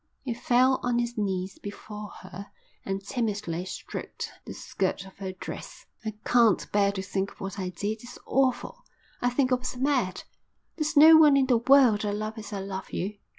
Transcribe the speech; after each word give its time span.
He 0.23 0.33
fell 0.33 0.79
on 0.81 0.97
his 0.97 1.15
knees 1.15 1.59
before 1.59 2.09
her 2.23 2.49
and 2.83 3.05
timidly 3.05 3.65
stroked 3.65 4.31
the 4.45 4.53
skirt 4.53 5.05
of 5.05 5.19
her 5.19 5.31
dress. 5.31 5.85
"I 6.03 6.15
can't 6.25 6.71
bear 6.71 6.91
to 6.93 7.03
think 7.03 7.29
of 7.33 7.39
what 7.39 7.59
I 7.59 7.69
did. 7.69 8.01
It's 8.01 8.17
awful. 8.25 8.83
I 9.21 9.29
think 9.29 9.51
I 9.51 9.55
was 9.57 9.77
mad. 9.77 10.23
There's 10.75 10.97
no 10.97 11.17
one 11.17 11.37
in 11.37 11.45
the 11.45 11.57
world 11.59 12.03
I 12.03 12.13
love 12.13 12.39
as 12.39 12.51
I 12.51 12.61
love 12.61 12.91
you. 12.91 13.19